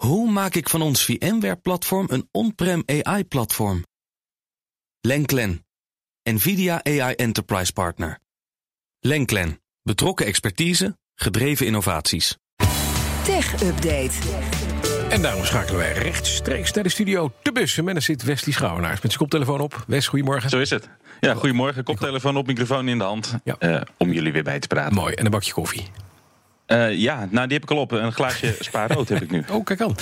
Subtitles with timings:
[0.00, 3.84] Hoe maak ik van ons VMware-platform een on-prem AI-platform?
[5.00, 5.66] Lenklen,
[6.22, 8.18] NVIDIA AI Enterprise Partner.
[9.00, 12.36] Lenklen, betrokken expertise, gedreven innovaties.
[13.24, 14.12] Tech Update.
[15.10, 17.88] En daarom schakelen wij rechtstreeks naar de studio te bussen.
[17.88, 19.84] En daar zit Wesley Schouwenaars met zijn koptelefoon op.
[19.86, 20.50] Wes, goedemorgen.
[20.50, 20.88] Zo is het.
[21.20, 21.84] Ja, goedemorgen.
[21.84, 23.34] Koptelefoon op, microfoon in de hand.
[23.44, 23.56] Ja.
[23.58, 24.94] eh, om jullie weer bij te praten.
[24.94, 25.90] Mooi, en een bakje koffie.
[26.70, 27.92] Eh, ja, nou die heb ik al op.
[27.92, 29.44] Een glaasje spaarrood heb ik nu.
[29.50, 29.94] Oh, kijk aan.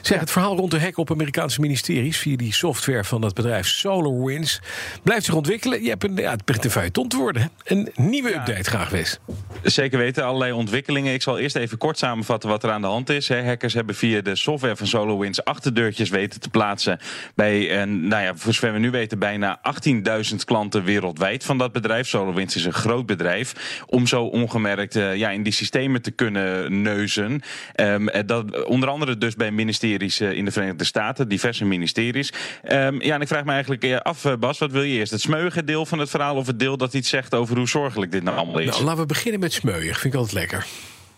[0.00, 2.18] Zeg, het verhaal rond de hack op Amerikaanse ministeries...
[2.18, 4.60] via die software van het bedrijf SolarWinds...
[5.02, 5.82] blijft zich ontwikkelen.
[5.82, 7.50] Je hebt een, ja, het begint een feuilleton te worden.
[7.64, 9.18] Een nieuwe update graag, Wes.
[9.62, 11.14] Zeker weten, allerlei ontwikkelingen.
[11.14, 13.28] Ik zal eerst even kort samenvatten wat er aan de hand is.
[13.28, 16.98] Hackers hebben via de software van SolarWinds achterdeurtjes weten te plaatsen...
[17.34, 19.60] bij, nou ja, voor zover we nu weten, bijna
[20.30, 22.08] 18.000 klanten wereldwijd van dat bedrijf.
[22.08, 23.82] SolarWinds is een groot bedrijf.
[23.86, 27.40] Om zo ongemerkt eh, ja, in die systemen te kunnen neuzen.
[27.72, 32.32] Eh, dat, onder andere dus bij ministeries eh, in de Verenigde Staten, diverse ministeries.
[32.62, 35.12] Ehm, ja, en ik vraag me eigenlijk af, Bas, wat wil je eerst?
[35.12, 38.12] Het smeuïge deel van het verhaal of het deel dat iets zegt over hoe zorgelijk
[38.12, 38.66] dit nou allemaal is?
[38.66, 40.00] Nou, laten we beginnen met smeuïg.
[40.00, 40.66] Vind ik altijd lekker.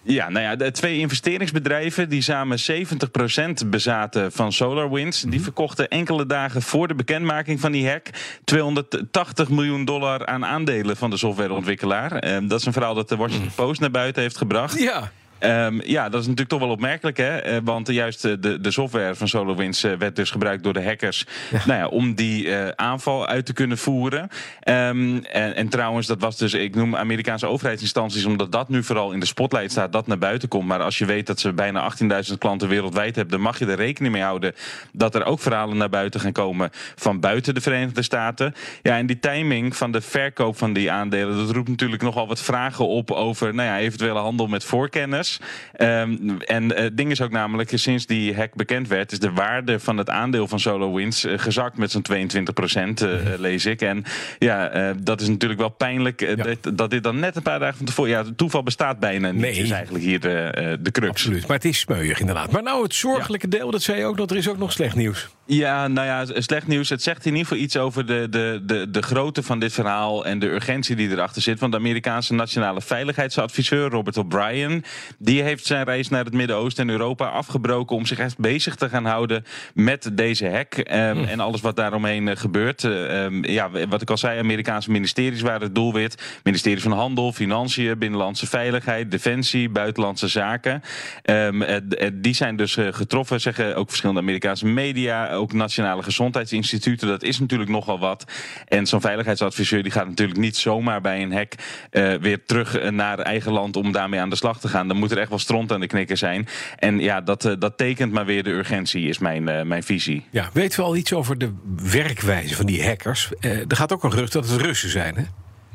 [0.07, 6.27] Ja, nou ja, de twee investeringsbedrijven die samen 70% bezaten van SolarWinds, die verkochten enkele
[6.27, 8.09] dagen voor de bekendmaking van die hack
[8.45, 12.13] 280 miljoen dollar aan aandelen van de softwareontwikkelaar.
[12.13, 14.79] Ehm, dat is een verhaal dat de Washington Post naar buiten heeft gebracht.
[14.79, 15.13] Ja.
[15.45, 17.37] Ehm, ja, dat is natuurlijk toch wel opmerkelijk, hè?
[17.37, 20.84] Eh, want juist eh, de, de software van SolarWinds eh, werd dus gebruikt door de
[20.84, 21.27] hackers
[21.67, 24.28] Nou ja, om die aanval uit te kunnen voeren.
[24.61, 29.12] Ehm, en, en trouwens, dat was dus, ik noem Amerikaanse overheidsinstanties, omdat dat nu vooral
[29.12, 30.67] in de spotlight staat, dat naar buiten komt.
[30.67, 31.92] Maar als je weet dat ze bijna
[32.29, 34.55] 18.000 klanten wereldwijd hebben, dan mag je er rekening mee houden
[34.92, 38.55] dat er ook verhalen naar buiten gaan komen van buiten de Verenigde Staten.
[38.83, 42.41] Ja, en die timing van de verkoop van die aandelen, dat roept natuurlijk nogal wat
[42.41, 45.34] vragen op over nou ja, eventuele handel met voorkennis.
[45.73, 49.81] Ehm, en het ding is ook namelijk, sinds die hack bekend werd, is de waarde
[49.81, 53.81] van het aandeel van SolarWinds eh, gezakt met zo'n 22 procent, eh, lees ik.
[53.81, 54.05] En
[54.39, 56.35] ja, eh, dat is natuurlijk wel pijnlijk Ja.
[56.35, 58.11] dat, dat dit dan net een paar dagen van tevoren.
[58.11, 59.41] Ja, het toeval bestaat bijna niet.
[59.41, 59.53] Nee.
[59.57, 61.11] Is eigenlijk hier de, de crux.
[61.11, 61.47] Absoluut.
[61.47, 62.51] Maar het is smeuïg inderdaad.
[62.51, 64.31] Maar nou, het zorgelijke deel, dat zei je ook nog.
[64.31, 65.29] Er is ook nog slecht nieuws.
[65.47, 66.89] Ja, nou ja, slecht nieuws.
[66.89, 70.25] Het zegt in ieder geval iets over de, de, de, de grootte van dit verhaal
[70.25, 71.61] en de urgentie die erachter zit.
[71.61, 74.85] Want de Amerikaanse nationale veiligheidsadviseur Robert O'Brien,
[75.24, 78.89] die heeft zijn reis naar het Midden-Oosten en Europa afgebroken om zich echt bezig te
[78.89, 82.85] gaan houden met deze hack ehm, en alles wat daaromheen eh, gebeurt.
[82.85, 86.40] Eh, ehm, ja, wat ik al zei, Amerikaanse ministeries waren het doelwit.
[86.42, 90.83] Ministerie van Handel, Financiën, Binnenlandse Veiligheid, Defensie, Buitenlandse Zaken.
[91.23, 97.08] Ehm, eh, die zijn dus getroffen, zeggen ook verschillende Amerikaanse media, ook nationale gezondheidsinstituten.
[97.08, 98.24] Dat is natuurlijk nogal wat.
[98.68, 101.52] En zo'n veiligheidsadviseur die gaat natuurlijk niet zomaar bij een hack
[101.90, 104.89] eh, weer terug naar eigen land om daarmee aan de slag te gaan.
[104.89, 106.48] Dan moet er echt wel stront aan de knikker zijn.
[106.79, 110.25] En ja, dat, eh, dat tekent maar weer de urgentie, is mijn, eh, mijn visie.
[110.31, 113.31] Ja, weten we al iets over de werkwijze van die hackers?
[113.41, 115.23] Eh, er gaat ook een gerucht dat het Russen zijn, hè?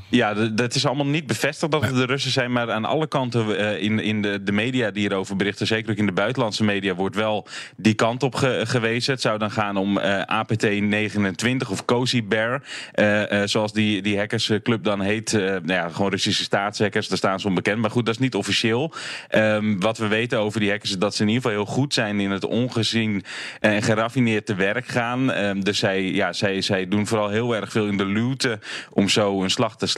[0.09, 2.51] Ja, dat is allemaal niet bevestigd dat het de Russen zijn.
[2.51, 5.97] Maar aan alle kanten eh, in, in de, de media die hierover berichten, zeker ook
[5.97, 7.47] in de buitenlandse media, wordt wel
[7.77, 9.13] die kant op ge- gewezen.
[9.13, 12.61] Het zou dan gaan om eh, APT-29 of Cozy Bear.
[12.91, 15.31] eh, zoals die, die hackersclub dan heet.
[15.31, 17.77] Nou ja, gewoon Russische staatshackers, daar staan ze onbekend.
[17.81, 18.93] Maar goed, dat is niet officieel.
[19.27, 21.93] Ehm, wat we weten over die hackers is dat ze in ieder geval heel goed
[21.93, 23.23] zijn in het ongezien
[23.59, 25.31] en geraffineerd te werk gaan.
[25.31, 28.59] Ehm, dus zij, ja, zij, zij doen vooral heel erg veel in de luwte
[28.89, 29.97] om zo een slag te slaan.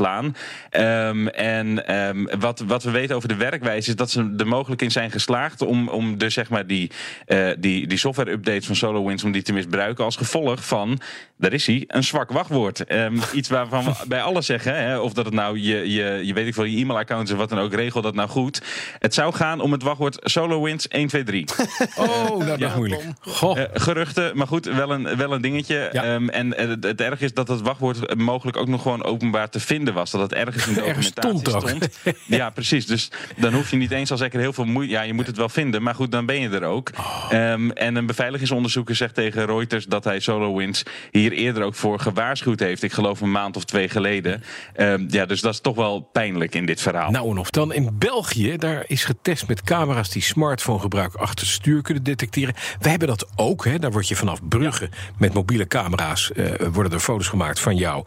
[0.70, 4.82] Ehm, en ehm, wat, wat we weten over de werkwijze is dat ze er mogelijk
[4.82, 6.92] in zijn geslaagd om, om dus zeg maar die,
[7.26, 11.00] eh, die, die software-updates van SolarWinds om die te misbruiken als gevolg van,
[11.38, 12.86] daar is hij, een zwak wachtwoord.
[12.86, 16.34] Ehm, iets waarvan we bij alles zeggen, hè, of dat het nou je, je, je
[16.34, 18.62] weet ik veel, je e-mailaccount is of wat dan ook, regel dat nou goed.
[19.00, 21.60] Het zou gaan om het wachtwoord SolarWinds 123.
[21.98, 23.04] Oh, dat is moeilijk.
[23.20, 23.60] Goh.
[23.60, 25.90] Eh, geruchten, maar goed, wel een, wel een dingetje.
[25.92, 26.04] Ja.
[26.04, 29.50] Ehm, en eh, het, het erg is dat het wachtwoord mogelijk ook nog gewoon openbaar
[29.50, 30.12] te vinden was.
[30.12, 32.00] Dat het ergens in de documentatie stond.
[32.26, 32.86] Ja, precies.
[32.86, 34.92] Dus dan hoef je niet eens al zeker heel veel moeite...
[34.92, 36.90] Ja, je moet het wel vinden, maar goed, dan ben je er ook.
[36.98, 37.28] Oh.
[37.30, 39.86] Ehm, en een beveiligingsonderzoeker zegt tegen Reuters...
[39.86, 42.84] dat hij SolarWinds hier eerder ook voor gewaarschuwd heeft.
[42.84, 44.44] Ik geloof een maand of twee geleden.
[44.74, 47.12] Ehm, ja, dus dat is toch wel pijnlijk in dit verhaal.
[47.12, 51.56] Nou en of dan in België, daar is getest met camera's die smartphonegebruik achter het
[51.56, 52.54] stuur kunnen detecteren.
[52.80, 53.80] We hebben dat ook, hè.
[53.80, 58.04] daar word je vanaf Brugge met mobiele camera's eh, worden er foto's gemaakt van jou,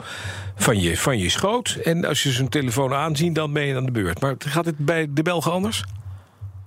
[0.57, 1.74] van je, van je schoot.
[1.77, 4.21] En als je zo'n telefoon aanzien, dan ben je aan de beurt.
[4.21, 5.85] Maar gaat het bij de Belgen anders?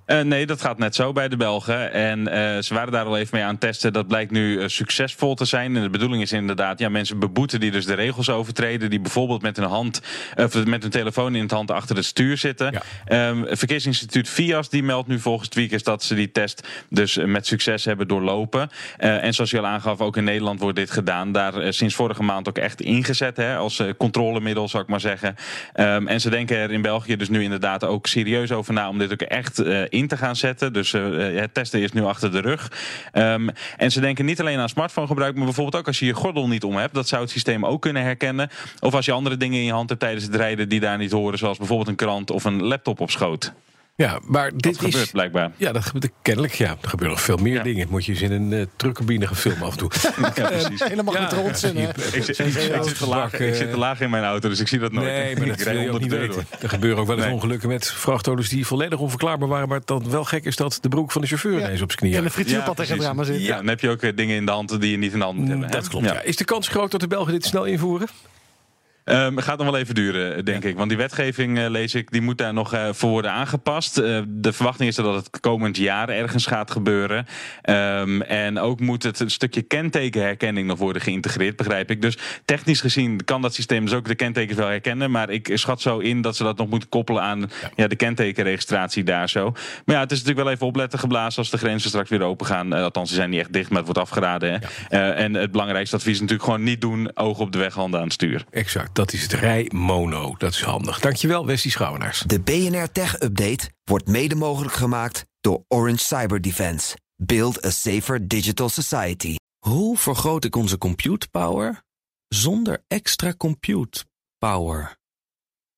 [0.07, 1.91] Uh, nee, dat gaat net zo bij de Belgen.
[1.93, 3.93] En uh, ze waren daar al even mee aan het testen.
[3.93, 5.75] Dat blijkt nu uh, succesvol te zijn.
[5.75, 8.89] En de bedoeling is inderdaad, ja, mensen beboeten die dus de regels overtreden.
[8.89, 10.01] Die bijvoorbeeld met hun hand,
[10.35, 12.81] of met hun telefoon in het hand achter het stuur zitten.
[13.05, 13.29] Ja.
[13.29, 17.85] Um, Verkeersinstituut Fias die meldt nu volgens Tweakers dat ze die test dus met succes
[17.85, 18.69] hebben doorlopen.
[18.97, 21.31] en zoals je al aangaf, ook in Nederland wordt dit gedaan.
[21.31, 25.35] Daar sinds vorige maand ook echt ingezet hè, als controlemiddel, zou ik maar zeggen.
[25.75, 28.97] Um, en ze denken er in België dus nu inderdaad ook serieus over na om
[28.97, 29.59] dit ook echt
[29.89, 30.73] in te gaan zetten.
[30.73, 32.71] Dus uh, het testen is nu achter de rug.
[33.13, 36.13] Um, en ze denken niet alleen aan smartphone gebruik, maar bijvoorbeeld ook als je je
[36.13, 36.93] gordel niet om hebt.
[36.93, 38.49] Dat zou het systeem ook kunnen herkennen.
[38.79, 41.11] Of als je andere dingen in je hand hebt tijdens het rijden die daar niet
[41.11, 43.53] horen, zoals bijvoorbeeld een krant of een laptop op schoot.
[43.97, 45.51] Ja, maar dit dat gebeurt is, blijkbaar.
[45.57, 46.53] Ja, dat gebeurt kennelijk.
[46.53, 47.63] Ja, er gebeuren nog veel meer Ja.
[47.63, 47.87] dingen.
[47.89, 49.91] Moet je eens in een uh, truckcabine gaan filmen af en toe.
[50.35, 50.83] Ja, precies.
[50.83, 51.75] Helemaal Ja, zijn.
[51.75, 51.81] hè?
[51.81, 54.59] je- Ik, zit- ik, zit- ik, laag, ik zit te laag in mijn auto, dus
[54.59, 55.05] ik zie dat nooit.
[55.07, 56.45] Nee, maar ik dat rij wil je ook onder niet de deur weten.
[56.51, 56.59] door.
[56.61, 57.33] Er gebeuren ook wel eens Nee.
[57.33, 59.67] ongelukken met vrachtauto's die volledig onverklaarbaar waren.
[59.67, 61.65] Maar dat wel gek is dat de broek van de chauffeur Ja.
[61.65, 62.47] ineens op zijn knieën En een hangt.
[62.47, 63.41] frituurpad tegen het raam zit.
[63.41, 65.25] Ja, dan heb je ook eh, dingen in de hand die je niet in de
[65.25, 65.65] hand moet hebben.
[65.65, 65.71] hè?
[65.71, 66.21] Dat klopt, ja.
[66.21, 68.07] Is de kans groot dat de Belgen dit snel invoeren?
[69.07, 70.75] Het gaat nog wel even duren, denk ik.
[70.75, 73.97] Want die wetgeving, eh, lees ik, die moet daar nog eh, voor worden aangepast.
[73.97, 77.25] Eh, de verwachting is dat het komend jaar ergens gaat gebeuren.
[77.61, 82.01] Ehm, en ook moet het een stukje kentekenherkenning nog worden geïntegreerd, begrijp ik.
[82.01, 85.11] Dus technisch gezien kan dat systeem dus ook de kentekens wel herkennen.
[85.11, 87.87] Maar ik schat zo in dat ze dat nog moeten koppelen aan ja.
[87.87, 89.51] de kentekenregistratie daar zo.
[89.85, 92.45] Maar ja, het is natuurlijk wel even opletten geblazen als de grenzen straks weer open
[92.45, 92.73] gaan.
[92.73, 94.51] Eh, althans, ze zijn niet echt dicht, maar het wordt afgeraden.
[94.51, 94.57] Hè?
[94.89, 97.11] Eh, en het belangrijkste advies is natuurlijk gewoon niet doen.
[97.13, 98.45] Ogen op de weg, handen aan het stuur.
[98.49, 100.35] Exact, dat is het rijmono.
[100.37, 100.99] Dat is handig.
[100.99, 102.19] Dankjewel, Westie Schouwenaars.
[102.19, 106.97] De BNR Tech Update wordt mede mogelijk gemaakt door Orange Cyber Defense.
[107.15, 109.35] Build a safer digital society.
[109.59, 111.83] Hoe vergroot ik onze compute power
[112.27, 114.05] zonder extra compute
[114.37, 114.97] power?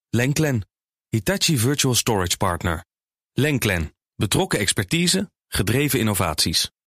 [0.10, 0.68] Lenklen,
[1.10, 2.86] Hitachi Virtual Storage Partner.
[3.33, 6.72] Lenklen, betrokken expertise, gedreven innovaties.